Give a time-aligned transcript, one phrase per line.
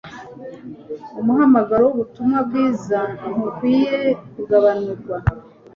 [1.19, 3.97] Umuhamagaro w'ubutumwa bwiza ntukwinye
[4.33, 5.15] kugabanurwa